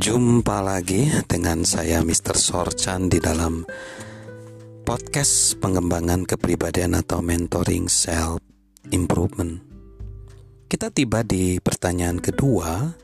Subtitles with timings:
[0.00, 2.32] Jumpa lagi dengan saya Mr.
[2.32, 3.68] Sorchan di dalam
[4.80, 8.40] podcast pengembangan kepribadian atau mentoring self
[8.96, 9.60] improvement.
[10.72, 12.96] Kita tiba di pertanyaan kedua,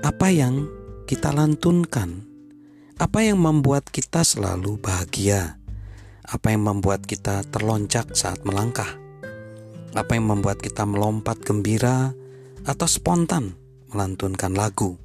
[0.00, 0.64] apa yang
[1.04, 2.24] kita lantunkan?
[2.96, 5.60] Apa yang membuat kita selalu bahagia?
[6.24, 8.96] Apa yang membuat kita terlonjak saat melangkah?
[9.92, 12.16] Apa yang membuat kita melompat gembira
[12.64, 13.60] atau spontan
[13.92, 14.96] melantunkan lagu?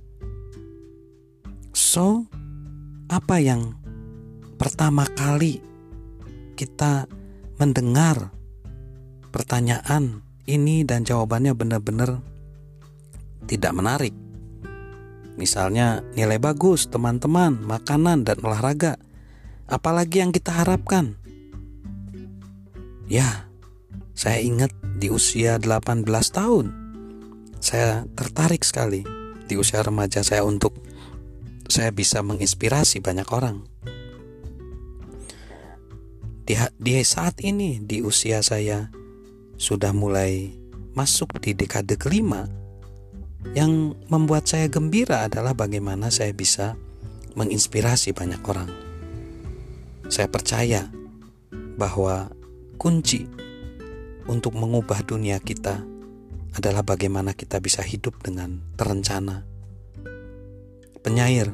[1.93, 2.25] So,
[3.05, 3.77] apa yang
[4.57, 5.61] pertama kali
[6.57, 7.05] kita
[7.61, 8.33] mendengar
[9.29, 12.17] pertanyaan ini dan jawabannya benar-benar
[13.45, 14.09] tidak menarik?
[15.37, 18.97] Misalnya nilai bagus, teman-teman, makanan dan olahraga.
[19.69, 21.13] Apalagi yang kita harapkan?
[23.05, 23.45] Ya,
[24.17, 26.73] saya ingat di usia 18 tahun.
[27.61, 29.05] Saya tertarik sekali
[29.45, 30.73] di usia remaja saya untuk
[31.67, 33.63] saya bisa menginspirasi banyak orang.
[36.43, 38.91] Di, di saat ini, di usia saya
[39.55, 40.51] sudah mulai
[40.91, 42.45] masuk di dekade kelima,
[43.55, 46.79] yang membuat saya gembira adalah bagaimana saya bisa
[47.35, 48.69] menginspirasi banyak orang.
[50.07, 50.91] Saya percaya
[51.79, 52.31] bahwa
[52.77, 53.25] kunci
[54.27, 55.83] untuk mengubah dunia kita
[56.53, 59.43] adalah bagaimana kita bisa hidup dengan terencana,
[61.03, 61.51] Penyair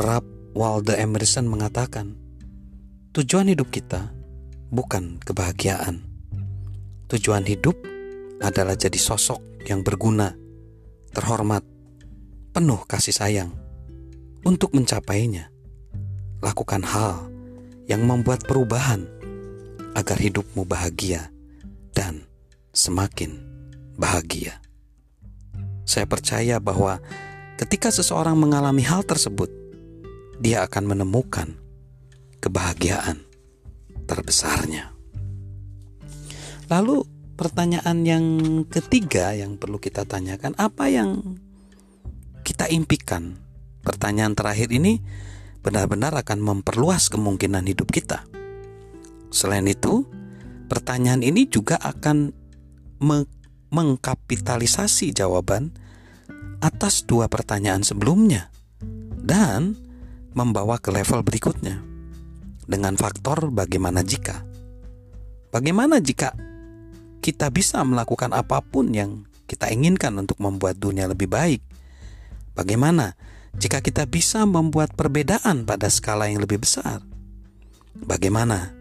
[0.00, 0.24] Rap
[0.56, 2.16] Waldo Emerson mengatakan,
[3.12, 4.08] tujuan hidup kita
[4.72, 6.00] bukan kebahagiaan.
[7.12, 7.76] Tujuan hidup
[8.40, 10.32] adalah jadi sosok yang berguna,
[11.12, 11.60] terhormat,
[12.56, 13.52] penuh kasih sayang.
[14.40, 15.52] Untuk mencapainya,
[16.40, 17.28] lakukan hal
[17.92, 19.04] yang membuat perubahan
[19.92, 21.28] agar hidupmu bahagia
[21.92, 22.24] dan
[22.72, 23.36] semakin
[24.00, 24.64] bahagia.
[25.84, 27.04] Saya percaya bahwa
[27.60, 29.50] Ketika seseorang mengalami hal tersebut,
[30.42, 31.54] dia akan menemukan
[32.42, 33.22] kebahagiaan
[34.08, 34.90] terbesarnya.
[36.66, 37.06] Lalu,
[37.38, 38.24] pertanyaan yang
[38.66, 41.38] ketiga yang perlu kita tanyakan, apa yang
[42.42, 43.38] kita impikan?
[43.82, 45.02] Pertanyaan terakhir ini
[45.62, 48.26] benar-benar akan memperluas kemungkinan hidup kita.
[49.30, 50.06] Selain itu,
[50.66, 52.34] pertanyaan ini juga akan
[53.72, 55.74] mengkapitalisasi jawaban
[56.62, 58.46] atas dua pertanyaan sebelumnya
[59.18, 59.74] dan
[60.32, 61.82] membawa ke level berikutnya
[62.64, 64.46] dengan faktor bagaimana jika.
[65.50, 66.32] Bagaimana jika
[67.20, 71.60] kita bisa melakukan apa pun yang kita inginkan untuk membuat dunia lebih baik?
[72.56, 73.18] Bagaimana
[73.52, 77.04] jika kita bisa membuat perbedaan pada skala yang lebih besar?
[77.92, 78.72] Bagaimana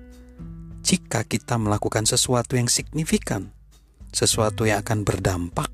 [0.86, 3.52] jika kita melakukan sesuatu yang signifikan,
[4.16, 5.68] sesuatu yang akan berdampak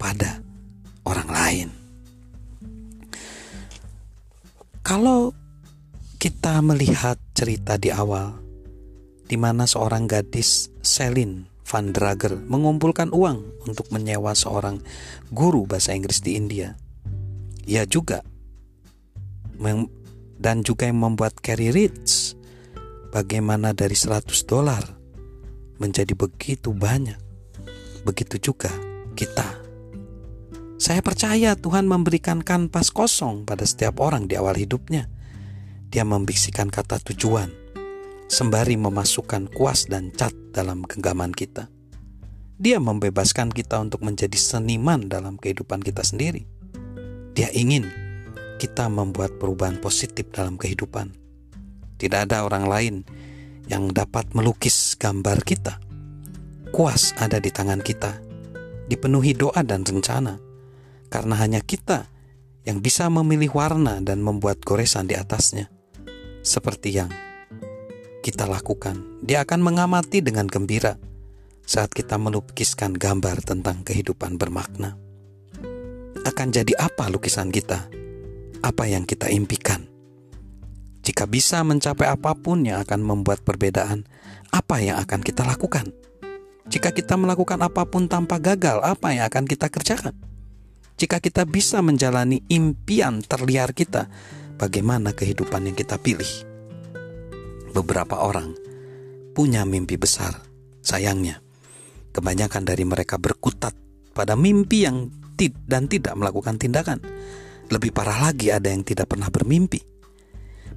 [0.00, 0.40] pada
[1.04, 1.68] orang lain.
[4.84, 5.32] Kalau
[6.20, 8.36] kita melihat cerita di awal,
[9.24, 14.84] di mana seorang gadis Selin Van Drager mengumpulkan uang untuk menyewa seorang
[15.32, 16.76] guru bahasa Inggris di India.
[17.64, 18.20] Ia juga
[20.36, 22.36] dan juga yang membuat Carrie Rich
[23.08, 24.84] bagaimana dari 100 dolar
[25.80, 27.16] menjadi begitu banyak.
[28.04, 28.68] Begitu juga
[29.16, 29.63] kita
[30.84, 35.08] saya percaya Tuhan memberikan kanvas kosong pada setiap orang di awal hidupnya.
[35.88, 37.48] Dia membisikkan kata tujuan,
[38.28, 41.72] sembari memasukkan kuas dan cat dalam genggaman kita.
[42.60, 46.44] Dia membebaskan kita untuk menjadi seniman dalam kehidupan kita sendiri.
[47.32, 47.88] Dia ingin
[48.60, 51.16] kita membuat perubahan positif dalam kehidupan.
[51.96, 52.94] Tidak ada orang lain
[53.72, 55.80] yang dapat melukis gambar kita.
[56.76, 58.20] Kuas ada di tangan kita,
[58.92, 60.52] dipenuhi doa dan rencana
[61.14, 62.10] karena hanya kita
[62.66, 65.70] yang bisa memilih warna dan membuat goresan di atasnya.
[66.42, 67.06] Seperti yang
[68.26, 70.98] kita lakukan, dia akan mengamati dengan gembira
[71.62, 74.98] saat kita melukiskan gambar tentang kehidupan bermakna.
[76.26, 77.86] Akan jadi apa lukisan kita?
[78.66, 79.86] Apa yang kita impikan?
[81.06, 84.02] Jika bisa mencapai apa pun yang akan membuat perbedaan,
[84.50, 85.94] apa yang akan kita lakukan?
[86.66, 90.33] Jika kita melakukan apa pun tanpa gagal, apa yang akan kita kerjakan?
[91.04, 94.08] Jika kita bisa menjalani impian terliar kita,
[94.56, 96.48] bagaimana kehidupan yang kita pilih?
[97.76, 98.56] Beberapa orang
[99.36, 100.40] punya mimpi besar.
[100.80, 101.44] Sayangnya,
[102.08, 103.76] kebanyakan dari mereka berkutat
[104.16, 107.04] pada mimpi yang tid dan tidak melakukan tindakan.
[107.68, 109.84] Lebih parah lagi ada yang tidak pernah bermimpi.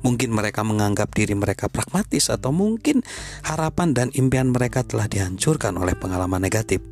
[0.04, 3.00] Mungkin mereka menganggap diri mereka pragmatis atau mungkin
[3.48, 6.84] harapan dan impian mereka telah dihancurkan oleh pengalaman negatif.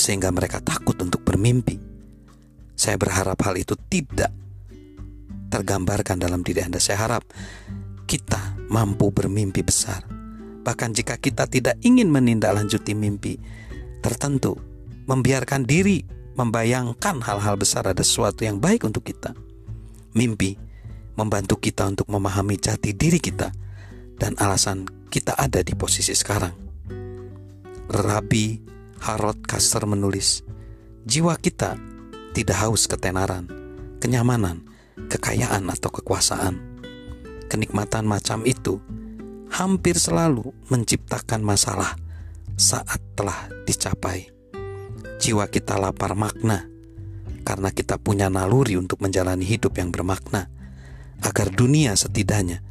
[0.00, 1.97] Sehingga mereka takut untuk bermimpi.
[2.78, 4.30] Saya berharap hal itu tidak
[5.50, 6.78] tergambarkan dalam diri Anda.
[6.78, 7.26] Saya harap
[8.06, 10.06] kita mampu bermimpi besar.
[10.62, 13.34] Bahkan jika kita tidak ingin menindaklanjuti mimpi
[13.98, 14.54] tertentu,
[15.10, 16.06] membiarkan diri
[16.38, 19.34] membayangkan hal-hal besar ada sesuatu yang baik untuk kita.
[20.14, 20.54] Mimpi
[21.18, 23.50] membantu kita untuk memahami jati diri kita
[24.22, 26.54] dan alasan kita ada di posisi sekarang.
[27.90, 28.62] Rabi
[29.02, 30.46] Harold Kaster menulis,
[31.02, 31.74] jiwa kita
[32.38, 33.50] tidak haus ketenaran,
[33.98, 34.62] kenyamanan,
[35.10, 36.78] kekayaan atau kekuasaan.
[37.50, 38.78] Kenikmatan macam itu
[39.50, 41.98] hampir selalu menciptakan masalah
[42.54, 44.30] saat telah dicapai.
[45.18, 46.70] Jiwa kita lapar makna
[47.42, 50.46] karena kita punya naluri untuk menjalani hidup yang bermakna,
[51.26, 52.62] agar dunia setidaknya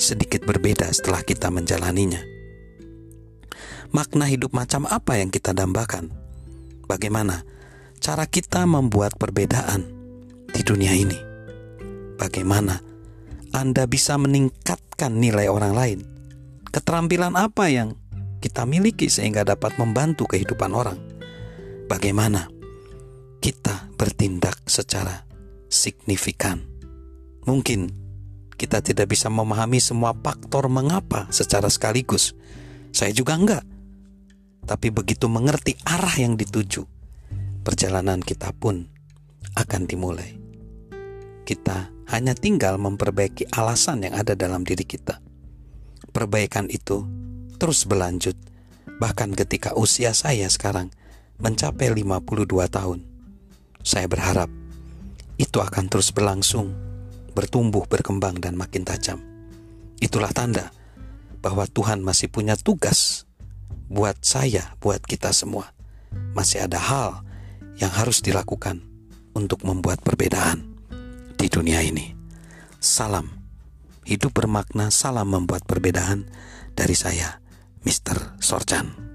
[0.00, 2.24] sedikit berbeda setelah kita menjalaninya.
[3.92, 6.08] Makna hidup macam apa yang kita dambakan?
[6.88, 7.44] Bagaimana
[8.00, 9.84] cara kita membuat perbedaan
[10.48, 11.20] di dunia ini?
[12.16, 12.80] Bagaimana
[13.52, 16.00] Anda bisa meningkatkan nilai orang lain?
[16.72, 17.92] Keterampilan apa yang
[18.40, 20.96] kita miliki sehingga dapat membantu kehidupan orang?
[21.92, 22.48] Bagaimana
[23.44, 25.28] kita bertindak secara
[25.68, 26.64] signifikan?
[27.44, 27.92] Mungkin
[28.56, 32.32] kita tidak bisa memahami semua faktor mengapa secara sekaligus.
[32.96, 33.64] Saya juga enggak.
[34.64, 36.84] Tapi begitu mengerti arah yang dituju,
[37.70, 38.90] perjalanan kita pun
[39.54, 40.34] akan dimulai.
[41.46, 45.22] Kita hanya tinggal memperbaiki alasan yang ada dalam diri kita.
[46.10, 47.06] Perbaikan itu
[47.62, 48.34] terus berlanjut,
[48.98, 50.90] bahkan ketika usia saya sekarang
[51.38, 53.06] mencapai 52 tahun.
[53.86, 54.50] Saya berharap
[55.38, 56.74] itu akan terus berlangsung,
[57.38, 59.22] bertumbuh, berkembang, dan makin tajam.
[60.02, 60.74] Itulah tanda
[61.38, 63.30] bahwa Tuhan masih punya tugas
[63.86, 65.70] buat saya, buat kita semua.
[66.34, 67.29] Masih ada hal
[67.80, 68.84] yang harus dilakukan
[69.32, 70.76] untuk membuat perbedaan
[71.34, 72.12] di dunia ini.
[72.78, 73.40] Salam
[74.04, 76.28] hidup bermakna, salam membuat perbedaan
[76.76, 77.40] dari saya,
[77.86, 78.40] Mr.
[78.42, 79.09] Sorchan.